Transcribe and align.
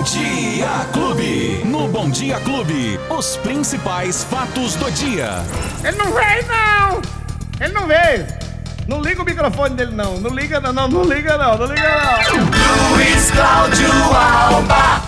Bom 0.00 0.04
Dia 0.04 0.86
Clube. 0.94 1.62
No 1.66 1.86
Bom 1.86 2.08
Dia 2.08 2.40
Clube, 2.40 2.98
os 3.10 3.36
principais 3.36 4.24
fatos 4.24 4.74
do 4.76 4.90
dia. 4.92 5.44
Ele 5.84 5.98
não 5.98 6.06
veio, 6.14 6.46
não! 6.48 7.02
Ele 7.60 7.74
não 7.74 7.86
veio! 7.86 8.26
Não 8.88 9.02
liga 9.02 9.20
o 9.20 9.26
microfone 9.26 9.76
dele, 9.76 9.94
não. 9.94 10.18
Não 10.18 10.30
liga, 10.30 10.58
não, 10.58 10.72
não, 10.72 10.88
não 10.88 11.04
liga, 11.04 11.36
não, 11.36 11.58
não 11.58 11.66
liga, 11.66 11.82
não. 11.82 12.96
Luiz 12.96 13.30
Cláudio 13.30 13.92
Alba. 14.16 15.02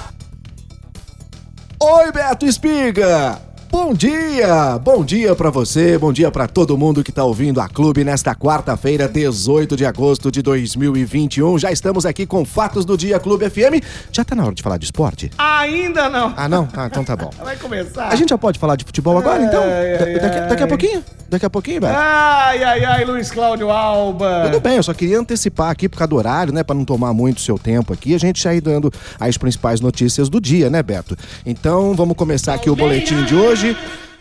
Oi, 1.81 2.13
Beto 2.13 2.45
Espiga! 2.45 3.41
Bom 3.73 3.95
dia! 3.95 4.79
Bom 4.85 5.03
dia 5.03 5.35
pra 5.35 5.49
você, 5.49 5.97
bom 5.97 6.13
dia 6.13 6.31
pra 6.31 6.47
todo 6.47 6.77
mundo 6.77 7.03
que 7.03 7.11
tá 7.11 7.25
ouvindo 7.25 7.59
a 7.59 7.67
Clube 7.67 8.05
nesta 8.05 8.35
quarta-feira, 8.35 9.09
18 9.09 9.75
de 9.79 9.87
agosto 9.87 10.31
de 10.31 10.43
2021. 10.43 11.59
Já 11.59 11.73
estamos 11.73 12.05
aqui 12.05 12.27
com 12.27 12.45
Fatos 12.45 12.85
do 12.85 12.99
Dia 12.99 13.19
Clube 13.19 13.49
FM. 13.49 13.83
Já 14.13 14.25
tá 14.25 14.35
na 14.37 14.45
hora 14.45 14.55
de 14.55 14.63
falar 14.63 14.77
de 14.77 14.85
esporte? 14.85 15.31
Ainda 15.39 16.11
não. 16.11 16.35
Ah, 16.37 16.47
não? 16.51 16.69
Ah, 16.75 16.85
então 16.87 17.03
tá 17.03 17.17
bom. 17.17 17.31
Vai 17.43 17.57
começar. 17.57 18.09
A 18.09 18.15
gente 18.15 18.29
já 18.29 18.37
pode 18.39 18.59
falar 18.59 18.77
de 18.77 18.85
futebol 18.85 19.17
agora, 19.17 19.43
então? 19.43 19.63
Ai, 19.63 19.99
Da- 19.99 20.05
ai, 20.05 20.15
daqui, 20.21 20.39
ai. 20.39 20.49
daqui 20.49 20.63
a 20.63 20.67
pouquinho? 20.67 21.03
Daqui 21.33 21.47
a 21.47 21.51
pouquinho, 21.51 21.81
Beto? 21.81 21.95
Ai, 21.97 22.63
ai, 22.63 22.85
ai, 22.85 23.05
Luiz 23.07 23.31
Cláudio 23.31 23.71
Alba. 23.71 24.43
Tudo 24.45 24.61
bem, 24.61 24.77
eu 24.77 24.83
só 24.83 24.93
queria 24.93 25.19
antecipar 25.19 25.71
aqui 25.71 25.89
por 25.89 25.97
causa 25.97 26.11
do 26.11 26.17
horário, 26.17 26.53
né? 26.53 26.63
Pra 26.63 26.77
não 26.77 26.85
tomar 26.85 27.15
muito 27.15 27.41
seu 27.41 27.59
tempo 27.59 27.91
aqui, 27.91 28.15
a 28.15 28.19
gente 28.19 28.43
já 28.43 28.55
ir 28.55 28.61
dando 28.61 28.93
as 29.19 29.39
principais 29.39 29.81
notícias 29.81 30.29
do 30.29 30.39
dia, 30.39 30.69
né, 30.69 30.83
Beto? 30.83 31.17
Então, 31.47 31.95
vamos 31.95 32.19
começar 32.19 32.53
aqui 32.53 32.69
o 32.69 32.77
boletim 32.77 33.25
de 33.25 33.35
hoje. 33.35 33.75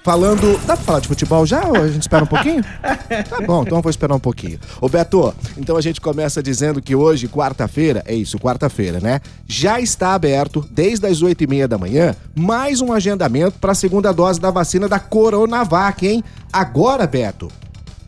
Falando. 0.04 0.58
Dá 0.66 0.76
pra 0.76 0.84
falar 0.84 1.00
de 1.00 1.08
futebol 1.08 1.46
já 1.46 1.64
ou 1.68 1.76
a 1.76 1.88
gente 1.88 2.02
espera 2.02 2.24
um 2.24 2.28
pouquinho? 2.28 2.64
Tá 2.64 3.42
bom, 3.46 3.62
então 3.62 3.78
eu 3.78 3.82
vou 3.82 3.90
esperar 3.90 4.16
um 4.16 4.20
pouquinho. 4.20 4.60
Ô 4.80 4.90
Beto, 4.90 5.34
então 5.58 5.78
a 5.78 5.82
gente 5.82 6.02
começa 6.02 6.42
dizendo 6.42 6.82
que 6.82 6.96
hoje, 6.96 7.28
quarta-feira, 7.28 8.02
é 8.06 8.16
isso, 8.16 8.40
quarta-feira, 8.40 9.00
né? 9.00 9.22
Já 9.48 9.80
está 9.80 10.14
aberto, 10.14 10.66
desde 10.72 11.06
as 11.06 11.22
oito 11.22 11.44
e 11.44 11.48
meia 11.48 11.68
da 11.68 11.78
manhã, 11.78 12.16
mais 12.36 12.82
um 12.82 12.92
agendamento 12.92 13.60
para 13.60 13.74
a 13.74 13.76
segunda 13.76 14.12
dose 14.12 14.40
da 14.40 14.50
vacina 14.50 14.88
da 14.90 15.00
Coronavac, 15.00 16.08
hein? 16.08 16.24
Agora, 16.52 17.06
Beto, 17.06 17.48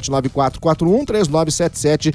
3977-9441, 0.00 2.14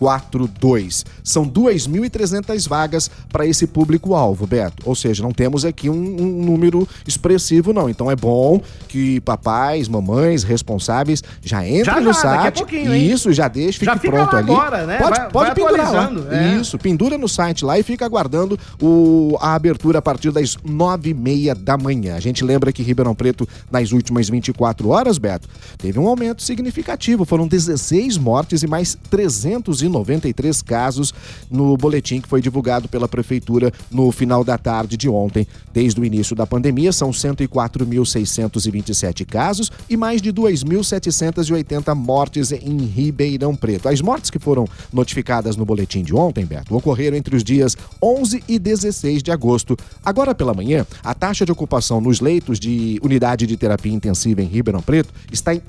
3977-9442. 0.00 1.04
São 1.22 1.46
2.300 1.48 2.68
vagas 2.68 3.10
para 3.32 3.46
esse 3.46 3.66
público-alvo, 3.66 4.46
Beto. 4.46 4.82
Ou 4.84 4.94
seja, 4.94 5.22
não 5.22 5.32
temos 5.32 5.64
aqui 5.64 5.88
um, 5.88 5.94
um 5.94 6.44
número 6.44 6.86
expressivo, 7.06 7.72
não. 7.72 7.88
Então 7.88 8.10
é 8.10 8.16
bom 8.16 8.60
que 8.88 9.20
papais, 9.20 9.88
mamães, 9.88 10.42
responsáveis 10.42 11.22
já 11.42 11.66
entrem 11.66 11.84
Já, 11.84 12.00
no 12.00 12.12
já, 12.12 12.18
a 12.18 12.52
site. 12.52 12.64
Isso, 13.10 13.32
já 13.32 13.48
deixa, 13.48 13.72
fique 13.78 13.84
Já 13.86 13.96
fica 13.96 14.10
pronto 14.12 14.36
ali. 14.36 14.50
agora, 14.50 14.86
né? 14.86 14.98
Pode, 14.98 15.18
Vai- 15.18 15.30
pode 15.30 15.46
vai 15.46 15.54
pendurar 15.54 15.92
lá. 15.92 16.10
é. 16.30 16.56
Isso, 16.56 16.78
pendura 16.78 17.16
no 17.18 17.28
site 17.28 17.64
lá 17.64 17.78
e 17.78 17.82
fica 17.82 18.04
aguardando 18.04 18.58
o, 18.80 19.36
a 19.40 19.54
abertura 19.54 19.98
a 19.98 20.02
partir 20.02 20.30
das 20.32 20.56
nove 20.64 21.10
e 21.10 21.14
meia 21.14 21.54
da 21.54 21.76
manhã. 21.76 22.16
A 22.16 22.20
gente 22.20 22.44
lembra 22.44 22.72
que 22.72 22.82
Ribeirão 22.82 23.14
Preto, 23.14 23.48
nas 23.70 23.92
últimas 23.92 24.28
24 24.28 24.88
horas, 24.88 25.18
Beto, 25.18 25.48
teve 25.78 25.98
um 25.98 26.06
aumento 26.08 26.39
significativo. 26.40 27.24
Foram 27.24 27.46
16 27.46 28.18
mortes 28.18 28.62
e 28.62 28.66
mais 28.66 28.96
393 29.10 30.62
casos 30.62 31.12
no 31.50 31.76
boletim 31.76 32.20
que 32.20 32.28
foi 32.28 32.40
divulgado 32.40 32.88
pela 32.88 33.08
Prefeitura 33.08 33.72
no 33.90 34.10
final 34.10 34.42
da 34.42 34.58
tarde 34.58 34.96
de 34.96 35.08
ontem. 35.08 35.46
Desde 35.72 36.00
o 36.00 36.04
início 36.04 36.34
da 36.34 36.44
pandemia, 36.46 36.92
são 36.92 37.10
104.627 37.10 39.24
casos 39.24 39.70
e 39.88 39.96
mais 39.96 40.20
de 40.22 40.32
2.780 40.32 41.94
mortes 41.94 42.50
em 42.52 42.78
Ribeirão 42.78 43.54
Preto. 43.54 43.88
As 43.88 44.00
mortes 44.00 44.30
que 44.30 44.38
foram 44.38 44.66
notificadas 44.92 45.56
no 45.56 45.64
boletim 45.64 46.02
de 46.02 46.14
ontem, 46.14 46.44
Beto, 46.44 46.76
ocorreram 46.76 47.16
entre 47.16 47.36
os 47.36 47.44
dias 47.44 47.76
11 48.02 48.42
e 48.48 48.58
16 48.58 49.22
de 49.22 49.30
agosto. 49.30 49.76
Agora 50.04 50.34
pela 50.34 50.54
manhã, 50.54 50.86
a 51.02 51.14
taxa 51.14 51.44
de 51.44 51.52
ocupação 51.52 52.00
nos 52.00 52.20
leitos 52.20 52.58
de 52.58 52.98
unidade 53.02 53.46
de 53.46 53.56
terapia 53.56 53.92
intensiva 53.92 54.42
em 54.42 54.46
Ribeirão 54.46 54.82
Preto 54.82 55.12
está 55.30 55.54
em 55.54 55.62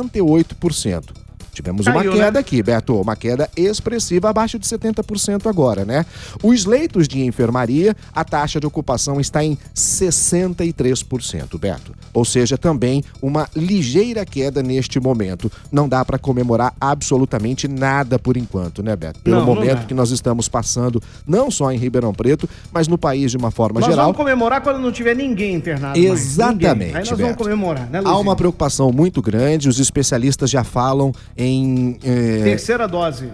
68%. 0.00 1.21
Tivemos 1.52 1.86
uma 1.86 1.96
Caiu, 2.00 2.12
queda 2.12 2.30
né? 2.32 2.38
aqui, 2.40 2.62
Beto, 2.62 2.98
uma 3.00 3.14
queda 3.14 3.48
expressiva, 3.56 4.30
abaixo 4.30 4.58
de 4.58 4.66
70% 4.66 5.46
agora, 5.48 5.84
né? 5.84 6.06
Os 6.42 6.64
leitos 6.64 7.06
de 7.06 7.20
enfermaria, 7.24 7.94
a 8.14 8.24
taxa 8.24 8.58
de 8.58 8.66
ocupação 8.66 9.20
está 9.20 9.44
em 9.44 9.58
63%, 9.74 11.58
Beto. 11.58 11.94
Ou 12.12 12.24
seja, 12.24 12.56
também 12.58 13.02
uma 13.20 13.48
ligeira 13.54 14.24
queda 14.24 14.62
neste 14.62 14.98
momento. 15.00 15.50
Não 15.70 15.88
dá 15.88 16.04
para 16.04 16.18
comemorar 16.18 16.74
absolutamente 16.80 17.68
nada 17.68 18.18
por 18.18 18.36
enquanto, 18.36 18.82
né, 18.82 18.94
Beto? 18.96 19.20
Pelo 19.20 19.36
Não, 19.40 19.46
não 19.46 19.54
momento 19.54 19.80
dá. 19.80 19.84
que 19.84 19.94
nós 19.94 20.10
estamos 20.10 20.48
passando, 20.48 21.02
não 21.26 21.50
só 21.50 21.70
em 21.72 21.76
Ribeirão 21.78 22.12
Preto, 22.12 22.48
mas 22.72 22.88
no 22.88 22.96
país 22.98 23.30
de 23.30 23.36
uma 23.36 23.50
forma 23.50 23.80
Nós 23.80 23.88
geral. 23.90 24.06
vamos 24.06 24.16
comemorar 24.16 24.60
quando 24.62 24.78
não 24.80 24.92
tiver 24.92 25.14
ninguém 25.14 25.54
internado 25.54 25.98
mais. 25.98 26.12
Exatamente, 26.20 26.62
Ninguém. 26.72 26.88
Aí 26.88 27.00
nós 27.00 27.08
vamos 27.10 27.26
Beto. 27.32 27.42
comemorar, 27.44 27.86
né, 27.90 27.98
Há 27.98 28.02
Luizinho? 28.02 28.20
uma 28.22 28.36
preocupação 28.36 28.92
muito 28.92 29.20
grande, 29.20 29.68
os 29.68 29.78
especialistas 29.78 30.50
já 30.50 30.64
falam 30.64 31.12
em. 31.42 31.98
eh, 32.04 32.40
Terceira 32.44 32.86
dose. 32.86 33.28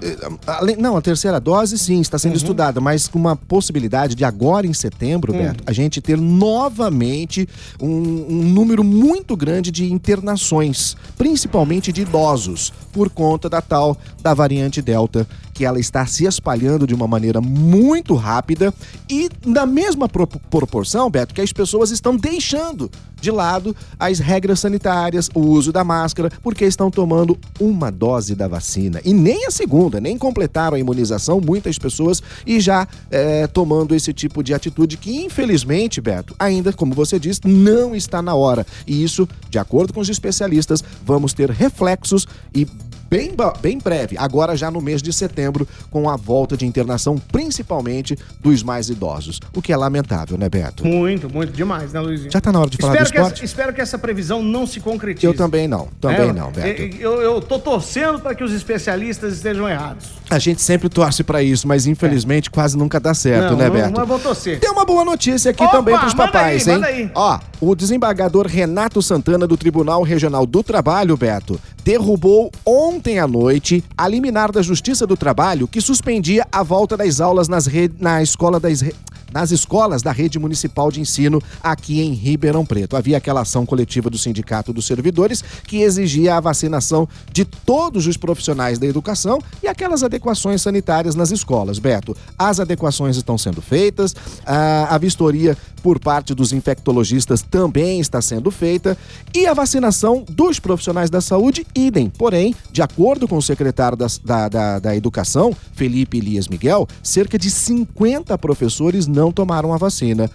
Além- 0.47 0.77
Não, 0.77 0.97
a 0.97 1.03
terceira 1.03 1.39
dose 1.41 1.79
sim 1.79 2.01
está 2.01 2.17
Uhum. 2.17 2.21
sendo 2.21 2.37
estudada, 2.37 2.81
mas 2.81 3.07
com 3.09 3.19
uma 3.19 3.37
possibilidade 3.37 4.15
de 4.15 4.25
agora 4.25 4.67
em 4.67 4.73
setembro, 4.73 5.33
Hum. 5.35 5.39
Beto, 5.39 5.63
a 5.67 5.73
gente 5.73 6.01
ter 6.01 6.17
novamente 6.19 7.49
um, 7.81 7.89
um 8.29 8.43
número 8.45 8.83
muito 8.85 9.37
grande 9.37 9.71
de 9.71 9.93
internações, 9.93 10.97
principalmente 11.17 11.93
de 11.93 12.03
idosos, 12.03 12.73
por 12.99 13.11
conta 13.11 13.49
da 13.49 13.63
tal 13.63 13.97
da 14.21 14.35
variante 14.35 14.83
Delta, 14.83 15.25
que 15.55 15.65
ela 15.65 15.79
está 15.79 16.05
se 16.05 16.25
espalhando 16.25 16.85
de 16.85 16.95
uma 16.95 17.07
maneira 17.07 17.41
muito 17.41 18.17
rápida 18.17 18.75
e 19.09 19.31
na 19.47 19.65
mesma 19.65 20.09
pro- 20.09 20.27
proporção, 20.27 21.09
Beto, 21.09 21.33
que 21.33 21.41
as 21.41 21.53
pessoas 21.53 21.93
estão 21.93 22.17
deixando 22.17 22.91
de 23.21 23.31
lado 23.31 23.75
as 23.99 24.19
regras 24.19 24.61
sanitárias, 24.61 25.29
o 25.35 25.41
uso 25.41 25.73
da 25.73 25.83
máscara, 25.85 26.31
porque 26.43 26.65
estão 26.65 26.91
tomando 26.91 27.37
uma 27.61 27.91
dose 27.91 28.35
da 28.35 28.47
vacina. 28.47 29.01
E 29.05 29.13
nem 29.13 29.47
a 29.47 29.51
segunda, 29.51 30.01
nem 30.01 30.17
completaram 30.19 30.77
a 30.77 30.81
imunização, 30.81 31.41
muitas 31.41 31.79
pessoas, 31.79 32.23
e 32.47 32.61
já 32.61 32.87
é, 33.11 33.47
tomando 33.49 33.95
esse 33.95 34.13
tipo 34.13 34.43
de 34.43 34.55
atitude 34.55 34.97
que, 34.97 35.25
infelizmente, 35.25 36.01
Beto, 36.01 36.35
ainda, 36.39 36.73
como 36.73 36.95
você 36.95 37.19
disse, 37.19 37.41
não 37.45 37.95
está 37.95 38.23
na 38.23 38.35
hora. 38.35 38.65
E 38.87 39.03
isso, 39.03 39.29
de 39.51 39.59
acordo 39.59 39.93
com 39.93 40.01
os 40.01 40.09
especialistas, 40.09 40.83
vamos 41.05 41.33
ter 41.33 41.51
reflexos 41.51 42.27
e 42.55 42.65
bem, 43.09 43.33
bem 43.61 43.79
breve, 43.79 44.17
agora 44.19 44.57
já 44.57 44.71
no 44.71 44.81
mês 44.81 45.03
de 45.03 45.13
setembro, 45.13 45.67
com 45.91 46.09
a 46.09 46.17
volta 46.17 46.57
de 46.57 46.67
internação, 46.67 47.17
principalmente 47.31 48.17
dos 48.41 48.63
mais 48.63 48.89
idosos. 48.89 49.41
O 49.55 49.63
que 49.63 49.73
é 49.73 49.77
lamentável, 49.77 50.37
né, 50.37 50.49
Beto? 50.49 50.87
Muito, 50.87 51.33
muito 51.33 51.53
demais, 51.53 51.93
né, 51.93 52.01
Luizinho? 52.01 52.31
Já 52.31 52.41
tá 52.41 52.53
na 52.53 52.61
hora 52.61 52.71
de 52.71 52.77
falar 52.77 52.93
espero 52.95 53.09
do 53.09 53.13
que, 53.13 53.19
esporte? 53.19 53.35
essa, 53.35 53.45
espero 53.45 53.73
que 53.73 53.81
essa 53.81 53.99
previsão 53.99 54.43
não 54.43 54.67
se 54.67 54.81
concretize. 54.81 55.27
Eu 55.27 55.35
também 55.35 55.67
não, 55.67 55.89
também 56.01 56.29
É, 56.29 56.33
não, 56.33 56.51
Beto. 56.51 56.83
Eu, 57.01 57.21
eu 57.23 57.41
tô 57.41 57.59
torcendo 57.59 58.21
para 58.21 58.35
que 58.35 58.45
os 58.45 58.53
especialistas 58.53 59.35
estejam 59.35 59.69
errados. 59.69 60.07
A 60.31 60.39
gente 60.39 60.61
sempre 60.61 60.89
torce 60.89 61.25
pra 61.25 61.43
isso, 61.43 61.67
mas 61.67 61.87
infelizmente 61.87 62.51
quase 62.51 62.77
nunca 62.77 63.01
dá 63.01 63.15
certo, 63.15 63.53
não, 63.53 63.57
né, 63.57 63.67
não, 63.67 63.73
Beto? 63.75 63.93
mas 63.97 64.09
vou 64.09 64.19
torcer. 64.19 64.61
Tem 64.61 64.71
uma 64.71 64.85
boa 64.85 65.05
notícia 65.05 65.51
aqui 65.51 65.63
Opa, 65.63 65.73
também 65.73 65.99
pros 65.99 66.15
papais, 66.15 66.69
aí, 66.69 67.03
hein? 67.03 67.11
Ó, 67.15 67.39
o 67.61 67.75
desembargador 67.75 68.47
Renato 68.47 69.03
Santana 69.03 69.47
do 69.47 69.57
Tribunal 69.57 70.03
Regional 70.03 70.47
do 70.47 70.63
Trabalho, 70.63 71.17
Beto, 71.17 71.61
derrubou 71.85 72.51
ontem 72.65 73.19
à 73.19 73.27
noite 73.27 73.83
a 73.97 74.07
liminar 74.07 74.53
da 74.53 74.63
Justiça 74.63 75.07
do 75.07 75.17
Trabalho 75.17 75.67
que 75.67 75.81
suspendia 75.81 76.47
a 76.53 76.63
volta 76.63 76.97
das 76.97 77.21
aulas 77.21 77.49
nas 77.49 77.67
re... 77.67 77.91
na 77.99 78.23
escola 78.23 78.61
das 78.61 78.81
re- 78.81 78.95
nas 79.33 79.51
escolas 79.51 80.03
da 80.03 80.13
rede 80.13 80.39
municipal 80.39 80.91
de 80.91 81.01
ensino 81.01 81.43
aqui 81.63 82.01
em 82.01 82.13
Ribeirão 82.13 82.65
Preto. 82.65 82.97
Havia 82.97 83.17
aquela 83.17 83.43
ação 83.43 83.65
coletiva 83.67 84.09
do 84.11 84.19
Sindicato 84.19 84.73
dos 84.73 84.87
Servidores 84.87 85.43
que 85.67 85.79
exigia 85.83 86.37
a 86.37 86.41
vacinação 86.41 87.09
de 87.33 87.45
todos 87.45 88.07
os 88.07 88.17
profissionais 88.17 88.79
da 88.79 88.87
educação 88.87 89.39
e 89.63 89.67
aquelas 89.69 90.03
adequações 90.03 90.63
sanitárias 90.63 91.15
nas 91.15 91.31
escolas. 91.31 91.79
Beto, 91.79 92.17
as 92.39 92.61
adequações 92.61 93.17
estão 93.17 93.37
sendo 93.37 93.61
feitas, 93.61 94.15
a, 94.47 94.95
a 94.95 94.99
vistoria 94.99 95.57
por 95.83 95.99
parte 96.01 96.35
dos 96.35 96.53
infectologistas 96.53 97.41
também 97.43 98.01
está 98.01 98.21
sendo 98.21 98.51
feita 98.51 98.97
e 99.35 99.47
a 99.47 99.55
vacinação 99.55 100.25
dos 100.29 100.59
profissionais 100.59 101.09
da 101.11 101.21
saúde, 101.21 101.67
idem. 101.75 102.11
Porém, 102.11 102.55
de 102.73 102.83
acordo 102.83 103.29
com 103.29 103.37
o 103.37 103.43
secretário 103.43 103.97
das- 103.97 104.19
da, 104.19 104.49
da, 104.49 104.79
da 104.79 104.97
Educação, 104.97 105.55
Felipe 105.75 106.19
Elias 106.19 106.49
Miguel, 106.49 106.89
cerca 107.03 107.39
de 107.39 107.51
50 107.51 108.37
professores 108.39 109.07
não 109.07 109.18
tomaram 109.33 109.73
a 109.75 109.77
vacina. 109.77 110.31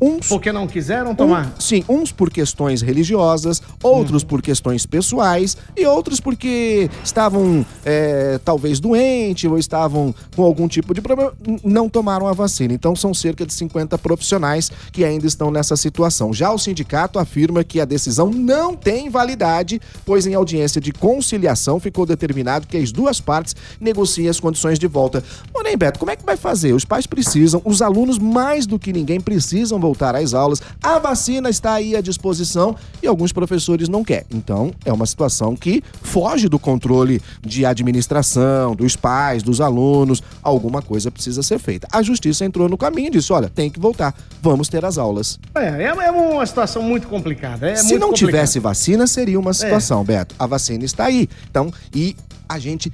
Uns 0.00 0.28
Porque 0.28 0.50
não 0.50 0.66
quiseram 0.66 1.14
tomar. 1.14 1.46
um- 1.46 1.60
sim, 1.60 1.84
uns 1.88 2.10
por 2.10 2.30
questões 2.30 2.80
religiosas, 2.80 3.62
outros 3.82 4.22
por 4.22 4.42
questões 4.42 4.84
pessoais 4.84 5.56
e 5.76 5.86
outros 5.86 6.20
porque 6.20 6.90
estavam 7.02 7.64
é, 7.84 8.38
talvez 8.44 8.78
doentes 8.78 9.50
ou 9.50 9.58
estavam 9.58 10.14
com 10.36 10.42
algum 10.42 10.68
tipo 10.68 10.92
de 10.92 11.00
problema, 11.00 11.32
não 11.64 11.88
tomaram 11.88 12.26
a 12.26 12.32
vacina. 12.32 12.74
Então 12.74 12.94
são 12.94 13.14
cerca 13.14 13.46
de 13.46 13.52
50 13.52 13.96
profissionais 13.98 14.70
que 14.92 15.04
ainda 15.04 15.26
estão 15.26 15.50
nessa 15.50 15.76
situação. 15.76 16.32
Já 16.32 16.52
o 16.52 16.58
sindicato 16.58 17.18
afirma 17.18 17.64
que 17.64 17.80
a 17.80 17.84
decisão 17.84 18.30
não 18.30 18.76
tem 18.76 19.08
validade, 19.08 19.80
pois 20.04 20.26
em 20.26 20.34
audiência 20.34 20.80
de 20.80 20.92
conciliação 20.92 21.80
ficou 21.80 22.04
determinado 22.04 22.66
que 22.66 22.76
as 22.76 22.92
duas 22.92 23.20
partes 23.20 23.56
negociem 23.80 24.28
as 24.28 24.38
condições 24.38 24.78
de 24.78 24.86
volta. 24.86 25.22
Porém, 25.52 25.76
Beto, 25.76 25.98
como 25.98 26.10
é 26.10 26.16
que 26.16 26.24
vai 26.24 26.36
fazer? 26.36 26.72
Os 26.72 26.84
pais 26.84 27.06
precisam, 27.06 27.62
os 27.64 27.80
alunos 27.80 28.18
mais 28.18 28.66
do 28.66 28.78
que 28.78 28.92
ninguém 28.92 29.20
precisam 29.20 29.80
voltar 29.80 30.14
às 30.14 30.34
aulas. 30.34 30.60
A 30.82 30.98
vacina 30.98 31.48
está 31.48 31.74
aí 31.74 31.96
à 31.96 32.00
disposição 32.00 32.76
e 33.02 33.06
alguns 33.06 33.32
professores 33.32 33.69
não 33.88 34.04
querem. 34.04 34.26
Então, 34.32 34.72
é 34.84 34.92
uma 34.92 35.06
situação 35.06 35.54
que 35.56 35.82
foge 36.02 36.48
do 36.48 36.58
controle 36.58 37.20
de 37.42 37.64
administração, 37.64 38.74
dos 38.74 38.96
pais, 38.96 39.42
dos 39.42 39.60
alunos. 39.60 40.22
Alguma 40.42 40.82
coisa 40.82 41.10
precisa 41.10 41.42
ser 41.42 41.58
feita. 41.58 41.86
A 41.92 42.02
justiça 42.02 42.44
entrou 42.44 42.68
no 42.68 42.76
caminho 42.76 43.08
e 43.08 43.10
disse: 43.10 43.32
olha, 43.32 43.48
tem 43.48 43.70
que 43.70 43.78
voltar, 43.80 44.14
vamos 44.42 44.68
ter 44.68 44.84
as 44.84 44.98
aulas. 44.98 45.38
É, 45.54 45.84
é, 45.84 45.86
é 45.86 46.10
uma 46.10 46.44
situação 46.46 46.82
muito 46.82 47.06
complicada. 47.08 47.68
é 47.68 47.76
Se 47.76 47.82
muito 47.84 48.00
não 48.00 48.08
complicado. 48.08 48.30
tivesse 48.30 48.58
vacina, 48.58 49.06
seria 49.06 49.38
uma 49.38 49.52
situação, 49.52 50.04
Beto. 50.04 50.34
A 50.38 50.46
vacina 50.46 50.84
está 50.84 51.04
aí. 51.04 51.28
Então, 51.50 51.72
e 51.94 52.16
a 52.48 52.58
gente 52.58 52.90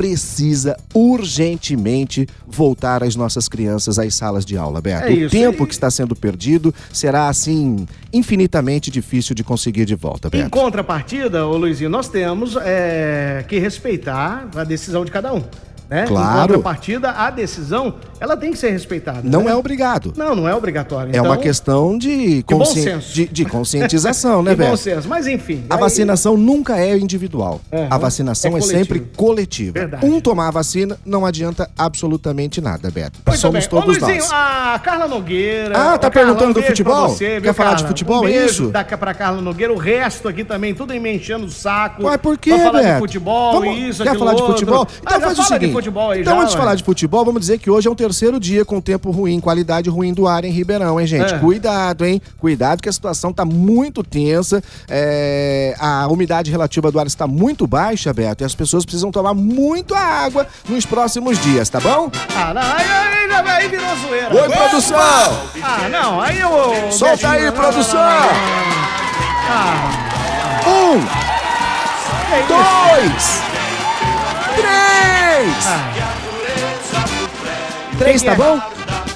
precisa 0.00 0.78
urgentemente 0.94 2.26
voltar 2.46 3.02
as 3.04 3.14
nossas 3.14 3.46
crianças 3.50 3.98
às 3.98 4.14
salas 4.14 4.46
de 4.46 4.56
aula, 4.56 4.80
Beto. 4.80 5.12
É 5.12 5.26
o 5.26 5.28
tempo 5.28 5.66
que 5.66 5.74
está 5.74 5.90
sendo 5.90 6.16
perdido 6.16 6.74
será, 6.90 7.28
assim, 7.28 7.86
infinitamente 8.10 8.90
difícil 8.90 9.34
de 9.34 9.44
conseguir 9.44 9.84
de 9.84 9.94
volta, 9.94 10.28
Em 10.28 10.30
Beto. 10.30 10.48
contrapartida, 10.48 11.46
ô 11.46 11.54
Luizinho, 11.54 11.90
nós 11.90 12.08
temos 12.08 12.56
é, 12.62 13.44
que 13.46 13.58
respeitar 13.58 14.48
a 14.56 14.64
decisão 14.64 15.04
de 15.04 15.10
cada 15.10 15.34
um. 15.34 15.44
Né? 15.90 16.04
Claro. 16.06 16.38
Em 16.38 16.56
contrapartida, 16.56 17.10
a 17.10 17.30
decisão, 17.30 17.94
ela 18.20 18.36
tem 18.36 18.52
que 18.52 18.58
ser 18.58 18.70
respeitada. 18.70 19.22
Não 19.24 19.42
né? 19.44 19.50
é 19.50 19.54
obrigado. 19.56 20.12
Não, 20.16 20.36
não 20.36 20.48
é 20.48 20.54
obrigatório. 20.54 21.08
É 21.08 21.16
Então, 21.18 21.24
uma 21.24 21.36
questão 21.36 21.98
de, 21.98 22.44
consci- 22.44 22.96
de, 23.12 23.26
de 23.26 23.44
conscientização, 23.44 24.40
né, 24.44 24.54
de 24.54 24.62
bom 24.62 24.76
senso. 24.76 25.08
Mas 25.08 25.26
enfim. 25.26 25.64
A 25.68 25.74
aí- 25.74 25.80
vacinação 25.80 26.36
nunca 26.36 26.78
é 26.78 26.96
individual. 26.96 27.60
Aham. 27.72 27.88
A 27.90 27.98
vacinação 27.98 28.54
É 28.54 28.58
é, 28.58 28.60
sempre 28.60 29.00
coletiva. 29.16 29.72
Verdade. 29.80 30.06
Um 30.06 30.20
tomar 30.20 30.48
a 30.48 30.50
vacina 30.52 30.96
não 31.04 31.26
adianta 31.26 31.68
absolutamente 31.76 32.60
nada, 32.60 32.90
Beto. 32.90 33.18
Muito 33.26 33.40
Somos 33.40 33.60
bem. 33.66 33.68
todos 33.68 33.96
Ô, 33.96 34.00
Luizinho, 34.00 34.22
nós. 34.22 34.32
a 34.32 34.80
Carla 34.82 35.08
Nogueira. 35.08 35.76
Ah, 35.76 35.98
tá 35.98 36.08
Carla, 36.08 36.10
perguntando 36.34 36.50
um 36.50 36.52
do 36.52 36.62
futebol? 36.62 37.08
Você, 37.08 37.40
Quer 37.40 37.52
falar 37.52 37.74
de 37.74 37.84
futebol, 37.86 38.22
um 38.22 38.28
é 38.28 38.44
isso? 38.46 38.68
Da, 38.68 38.84
pra 38.84 39.12
Carla 39.12 39.42
Nogueira, 39.42 39.72
o 39.72 39.76
resto 39.76 40.28
aqui 40.28 40.44
também, 40.44 40.72
tudo 40.74 40.94
me 41.00 41.14
enchendo 41.16 41.46
o 41.46 41.50
saco. 41.50 42.04
Ué, 42.04 42.16
por 42.16 42.38
quê, 42.38 42.50
Pra 42.54 42.58
falar 42.64 42.82
Beto? 42.82 42.92
de 42.94 42.98
futebol, 43.00 43.60
Vamos- 43.60 43.78
isso, 43.78 44.02
Quer 44.04 44.16
falar 44.18 44.34
de 44.34 44.42
futebol? 44.42 44.86
Ah, 44.88 44.94
Então 45.00 45.12
já 45.14 45.26
faz 45.26 45.38
o 45.38 45.42
seguinte. 45.44 45.79
Futebol 45.82 46.10
aí 46.10 46.20
então, 46.20 46.34
já, 46.36 46.40
antes 46.42 46.52
de 46.54 46.58
falar 46.58 46.74
de 46.74 46.84
futebol, 46.84 47.24
vamos 47.24 47.40
dizer 47.40 47.58
que 47.58 47.70
hoje 47.70 47.88
é 47.88 47.90
o 47.90 47.94
terceiro 47.94 48.38
dia 48.40 48.64
com 48.64 48.80
tempo 48.80 49.10
ruim, 49.10 49.40
qualidade 49.40 49.90
ruim 49.90 50.12
do 50.14 50.26
ar 50.26 50.44
em 50.44 50.50
Ribeirão, 50.50 51.00
hein, 51.00 51.06
gente? 51.06 51.34
É. 51.34 51.38
Cuidado, 51.38 52.04
hein? 52.04 52.20
Cuidado 52.38 52.82
que 52.82 52.88
a 52.88 52.92
situação 52.92 53.32
tá 53.32 53.44
muito 53.44 54.02
tensa. 54.02 54.62
é, 54.88 55.74
A 55.78 56.06
umidade 56.08 56.50
relativa 56.50 56.90
do 56.90 56.98
ar 57.00 57.06
está 57.06 57.26
muito 57.26 57.66
baixa, 57.66 58.12
Beto, 58.12 58.42
e 58.42 58.46
as 58.46 58.54
pessoas 58.54 58.84
precisam 58.84 59.10
tomar 59.10 59.34
muito 59.34 59.94
água 59.94 60.46
nos 60.68 60.86
próximos 60.86 61.38
dias, 61.38 61.68
tá 61.68 61.80
bom? 61.80 62.10
Ah, 62.36 62.54
não, 62.54 62.62
aí, 62.62 62.86
aí, 62.86 63.48
aí 63.62 63.68
virou 63.68 63.96
zoeira. 63.96 64.34
Oi, 64.42 64.48
produção! 64.48 64.98
Ah, 65.62 65.88
não, 65.90 66.20
aí 66.20 66.38
eu... 66.38 66.92
Solta 66.92 67.30
aí, 67.30 67.44
não, 67.46 67.52
produção! 67.52 68.00
não, 68.00 68.20
não. 68.20 68.90
Ah, 69.52 69.90
Um, 70.66 71.00
dois, 72.46 73.42
três! 75.40 75.64
Três 77.98 78.22
tá 78.22 78.34
bom? 78.34 78.60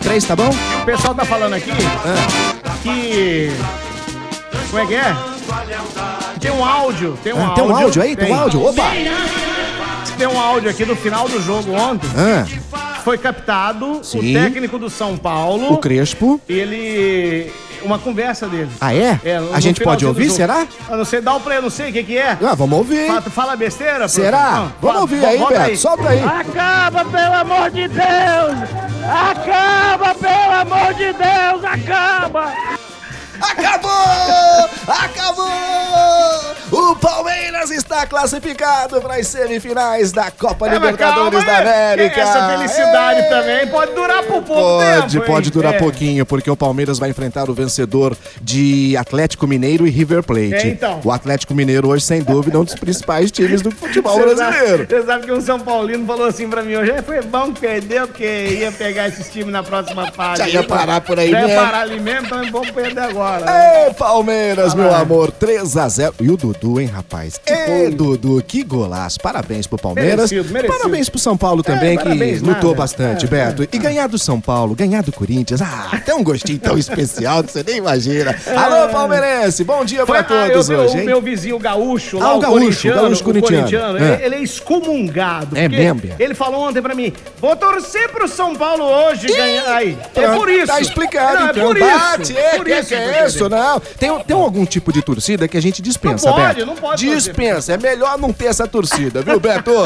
Três 0.01 0.25
tá 0.25 0.37
bom? 0.37 0.51
o 0.51 0.85
pessoal 0.85 1.15
tá 1.15 1.25
falando 1.25 1.55
aqui 1.55 1.71
Ah. 2.05 2.71
que... 2.83 3.51
Como 4.71 4.83
é 4.83 4.87
que 4.87 4.95
é? 4.95 5.17
Tem 6.41 6.51
um 6.51 6.65
áudio, 6.65 7.19
tem 7.23 7.33
um 7.33 7.39
Ah, 7.41 7.49
áudio. 7.49 7.55
tem 7.55 7.65
um 7.73 7.77
áudio 7.77 8.03
aí? 8.03 8.17
Tem 8.17 8.33
um 8.33 8.35
áudio? 8.41 8.65
Opa! 8.67 8.91
Tem 10.19 10.27
um 10.27 10.41
áudio 10.41 10.71
aqui 10.71 10.85
no 10.85 10.97
final 10.97 11.29
do 11.29 11.41
jogo 11.43 11.73
ontem. 11.73 12.09
Ah, 12.17 12.45
Foi 13.05 13.19
captado 13.19 14.01
Sim. 14.03 14.19
o 14.19 14.41
técnico 14.41 14.79
do 14.79 14.89
São 14.89 15.17
Paulo. 15.17 15.73
o 15.75 15.79
Crespo. 15.79 16.41
Ele. 16.49 17.53
Uma 17.85 17.99
conversa 17.99 18.47
dele. 18.49 18.71
Ah, 18.81 18.95
é? 18.95 19.21
É, 19.25 19.39
no 19.41 19.55
a 19.55 19.61
gente 19.61 19.83
pode 19.83 20.05
ouvir, 20.07 20.25
jogo. 20.25 20.37
será? 20.37 20.67
Eu 20.89 20.97
não 20.97 21.05
sei, 21.05 21.21
dá 21.21 21.35
o 21.35 21.41
play, 21.41 21.59
eu 21.59 21.63
não 21.63 21.71
sei 21.71 21.91
o 21.91 21.93
que 21.93 22.03
que 22.03 22.17
é. 22.17 22.37
Ah, 22.43 22.55
vamos 22.55 22.79
ouvir. 22.79 23.07
Fala, 23.07 23.23
tu 23.23 23.31
fala 23.31 23.57
besteira? 23.57 24.09
Será? 24.09 24.51
Não, 24.51 24.63
Vamos 24.63 24.77
fala- 24.81 25.01
ouvir 25.01 25.25
aí, 25.25 25.39
Beto. 25.47 25.77
Solta 25.77 26.09
aí. 26.09 26.23
Acaba, 26.25 27.05
pelo 27.05 27.35
amor 27.35 27.71
de 27.71 27.89
Deus! 27.89 28.85
Acaba, 29.07 30.15
pelo 30.15 30.53
amor 30.61 30.95
de 30.95 31.13
Deus! 31.13 31.65
Acaba! 31.65 32.53
Acabou! 33.57 34.69
Acabou! 34.87 36.55
O 36.73 36.97
Palmeiras 36.97 37.71
está 37.71 38.05
classificado 38.07 39.01
para 39.01 39.17
as 39.17 39.29
semifinais 39.29 40.11
da 40.13 40.31
Copa 40.31 40.67
É, 40.69 40.73
Libertadores 40.73 41.45
calma, 41.45 41.63
da 41.65 41.83
América. 41.93 42.21
Essa 42.21 42.49
felicidade 42.51 43.21
É. 43.21 43.23
também 43.29 43.67
pode 43.69 43.93
durar 43.93 44.23
por 44.25 44.43
pouco 44.43 44.63
Pode, 44.81 45.13
tempo. 45.15 45.27
pode 45.27 45.47
hein? 45.49 45.53
durar 45.53 45.75
É. 45.75 45.79
pouquinho, 45.79 46.27
porque 46.27 46.51
o 46.51 46.57
Palmeiras 46.57 46.99
vai 46.99 47.11
enfrentar 47.11 47.49
o 47.49 47.55
vencedor 47.55 48.17
de 48.41 48.97
Atlético 48.97 49.47
Mineiro 49.47 49.87
e 49.87 49.91
River 49.91 50.23
Plate. 50.25 50.55
É, 50.55 50.67
então. 50.69 51.01
O 51.05 51.13
Atlético 51.13 51.55
Mineiro 51.55 51.89
hoje, 51.89 52.05
sem 52.05 52.23
dúvida, 52.23 52.57
é 52.57 52.61
um 52.61 52.65
dos 52.65 52.75
principais 52.75 53.31
times 53.31 53.63
do 53.63 53.71
futebol 53.71 54.15
Você 54.19 54.37
sabe- 54.37 54.53
brasileiro. 54.57 54.87
Você 54.89 55.03
sabe 55.07 55.27
que 55.27 55.33
um 55.33 55.41
São 55.41 55.61
Paulino 55.61 56.05
falou 56.07 56.27
assim 56.27 56.49
pra 56.49 56.63
mim 56.63 56.75
hoje, 56.75 56.91
"É, 56.91 57.03
foi 57.03 57.21
bom 57.23 57.53
que 57.53 57.61
perdeu, 57.61 58.09
porque 58.09 58.25
ia 58.25 58.73
pegar 58.73 59.09
esses 59.09 59.31
times 59.31 59.53
na 59.53 59.63
próxima 59.63 60.11
fase. 60.11 60.43
Já 60.43 60.49
ia 60.49 60.65
parar 60.65 61.01
por 61.03 61.19
aí 61.21 61.31
Já 61.31 61.41
ia 61.43 61.47
mesmo. 61.47 61.63
parar 61.63 61.81
ali 61.83 62.01
mesmo, 62.01 62.27
então 62.27 62.43
é 62.43 62.51
bom 62.51 62.63
perder 62.73 63.01
agora. 63.01 63.44
Ê, 63.49 63.93
Palmeiras, 63.95 64.75
meu 64.75 64.91
lá. 64.91 64.99
amor, 65.01 65.31
3x0. 65.33 66.15
E 66.21 66.31
o 66.31 66.37
Dudu, 66.37 66.81
hein, 66.81 66.87
rapaz? 66.87 67.41
Ê, 67.47 67.91
Dudu, 67.91 68.43
que 68.47 68.63
golaço. 68.63 69.19
Parabéns 69.21 69.67
pro 69.67 69.79
Palmeiras. 69.79 70.31
Merecido, 70.31 70.53
merecido. 70.53 70.79
Parabéns 70.79 71.09
pro 71.09 71.19
São 71.19 71.37
Paulo 71.37 71.63
também, 71.63 71.95
É, 71.95 71.97
que 71.97 72.03
parabéns, 72.05 72.41
lutou 72.43 72.71
nada. 72.71 72.75
bastante, 72.83 73.25
É, 73.27 73.29
Beto. 73.29 73.67
E 73.73 73.79
ganhar 73.79 74.09
do 74.09 74.19
São 74.19 74.41
Paulo, 74.41 74.75
ganhar 74.75 75.03
do 75.03 75.13
Corinthians. 75.13 75.61
Ah, 75.63 76.01
tem 76.05 76.15
um 76.15 76.23
gostinho 76.25 76.59
tão 76.59 76.77
especial 76.79 77.43
que 77.45 77.53
você 77.53 77.63
nem 77.67 77.77
imagina. 77.79 78.35
Alô, 78.57 78.89
palmeirense, 78.93 79.65
bom 79.65 79.85
dia 79.85 80.05
pra 80.07 80.19
É. 80.21 80.25
Foi, 80.25 80.37
ah, 80.39 80.51
todos 80.51 80.71
eu 80.71 80.79
hoje, 80.81 81.01
o 81.01 81.05
meu 81.05 81.21
vizinho 81.21 81.59
gaúcho 81.59 82.19
Ah, 82.19 82.21
lá, 82.21 82.35
o 82.35 82.37
o, 82.39 82.41
gaúcho, 82.41 82.59
corintiano, 82.61 82.99
o 82.99 83.03
gaúcho 83.03 83.21
o 83.21 83.25
corintiano. 83.25 83.99
ele, 83.99 84.05
É. 84.05 84.27
ele 84.27 84.35
é 84.37 84.43
excomungado. 84.43 85.57
É 85.57 85.69
mesmo? 85.69 86.03
Ele 86.19 86.35
falou 86.35 86.61
ontem 86.69 86.81
pra 86.83 86.95
mim, 86.95 87.13
vou 87.41 87.55
torcer 87.57 88.09
pro 88.11 88.27
São 88.29 88.55
Paulo 88.55 88.85
hoje 88.85 89.27
ganhar. 89.29 89.65
Aí, 89.75 89.97
é 90.15 90.29
por 90.35 90.49
isso. 90.49 90.67
Tá 90.67 90.81
explicado, 90.81 91.41
Não, 91.41 91.51
então. 91.51 91.63
É 91.63 91.67
por 91.67 91.77
isso. 91.77 91.87
Bate, 91.89 92.37
é, 92.39 92.57
por 92.57 92.65
que, 92.67 92.75
isso, 92.75 92.89
que 92.89 92.95
é? 92.95 93.25
Não. 93.49 93.81
Tem, 93.81 94.19
tem 94.25 94.37
algum 94.37 94.65
tipo 94.65 94.93
de 94.93 95.03
torcida 95.03 95.47
que 95.49 95.57
a 95.57 95.63
gente 95.63 95.81
Não 95.81 95.85
dispensa, 95.85 96.31
pode, 96.31 96.55
Beto? 96.55 96.67
não 96.67 96.75
pode. 96.77 97.09
Dispensa, 97.09 97.73
é 97.75 97.79
melhor 97.79 98.19
não 98.19 98.33
ter 98.33 98.47
essa 98.47 98.67
torcida, 98.67 99.23
viu, 99.23 99.39
Beto? 99.41 99.73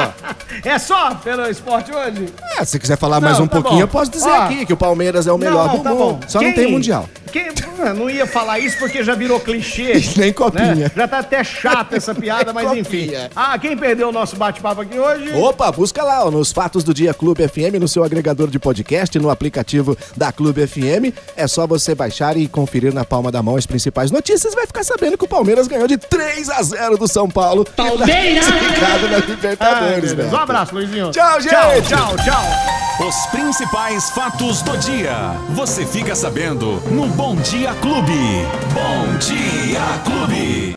É 0.65 0.79
só 0.79 1.15
pelo 1.17 1.47
esporte 1.49 1.93
hoje? 1.95 2.27
É, 2.59 2.65
se 2.65 2.79
quiser 2.79 2.97
falar 2.97 3.21
mais 3.21 3.39
Não, 3.39 3.45
um 3.45 3.49
tá 3.49 3.57
pouquinho, 3.61 3.77
bom. 3.77 3.83
eu 3.85 3.89
posso 3.89 4.11
dizer 4.11 4.29
Ó. 4.31 4.43
aqui 4.43 4.65
que 4.67 4.73
o 4.73 4.77
Palmeiras 4.77 5.27
é 5.27 5.33
o 5.33 5.39
melhor 5.39 5.69
do 5.77 5.83
tá 5.83 5.91
mundo. 5.91 6.25
Só 6.27 6.39
não 6.41 6.47
Quem- 6.53 6.55
tem 6.65 6.73
Mundial. 6.73 7.09
Quem, 7.33 7.49
Ah, 7.81 7.95
não 7.95 8.11
ia 8.11 8.27
falar 8.27 8.59
isso 8.59 8.79
porque 8.79 9.03
já 9.05 9.15
virou 9.15 9.39
clichê. 9.39 9.93
Nem 10.17 10.33
copinha. 10.33 10.75
né? 10.75 10.91
Já 10.95 11.07
tá 11.09 11.19
até 11.21 11.45
chata 11.45 11.97
essa 11.97 12.15
piada, 12.17 12.53
mas 12.53 12.71
Nem 12.71 12.81
enfim. 12.81 13.05
copinha. 13.07 13.31
Ah, 13.37 13.59
quem 13.59 13.77
perdeu 13.77 14.09
o 14.09 14.13
nosso 14.13 14.37
bate-papo 14.37 14.81
aqui 14.81 14.99
hoje? 14.99 15.33
Opa, 15.35 15.71
busca 15.71 16.03
lá 16.03 16.25
ó, 16.27 16.31
nos 16.31 16.51
Fatos 16.53 16.83
do 16.83 16.93
Dia 16.93 17.15
Clube 17.15 17.47
FM, 17.47 17.79
no 17.81 17.87
seu 17.89 18.03
agregador 18.05 18.49
de 18.49 18.59
podcast, 18.59 19.19
no 19.19 19.31
aplicativo 19.31 19.97
da 20.17 20.33
Clube 20.33 20.67
FM. 20.67 21.15
É 21.37 21.47
só 21.47 21.67
você 21.67 21.95
baixar 21.95 22.37
e 22.37 22.49
conferir 22.49 22.93
na 22.93 23.05
palma 23.05 23.31
da 23.31 23.43
mão 23.43 23.57
as 23.57 23.67
principais 23.67 24.11
notícias. 24.11 24.55
Vai 24.55 24.67
ficar 24.67 24.83
sabendo 24.85 25.17
que 25.17 25.25
o 25.25 25.29
Palmeiras 25.29 25.69
ganhou 25.69 25.87
de 25.87 25.97
3 25.97 26.49
a 26.51 26.63
0 26.63 26.99
do 26.99 27.07
São 27.09 27.29
Paulo. 27.29 27.65
Palmeiras! 27.65 28.47
Classificado 28.47 29.09
na 29.09 29.19
Libertadores. 29.19 30.13
Beto. 30.15 30.35
Um 30.35 30.39
abraço, 30.39 30.75
Luizinho. 30.75 31.11
Tchau, 31.11 31.41
gente. 31.41 31.51
Tchau, 31.53 31.81
tchau, 31.83 32.17
tchau. 32.25 33.07
Os 33.09 33.27
principais 33.27 34.11
fatos 34.11 34.61
do 34.63 34.77
dia. 34.79 35.15
Você 35.51 35.87
fica 35.87 36.17
sabendo 36.17 36.83
no 36.91 37.07
Bom 37.29 37.37
Dia 37.43 37.75
Clube. 37.75 38.47
Bom 38.73 39.19
Dia 39.19 40.01
Clube. 40.03 40.59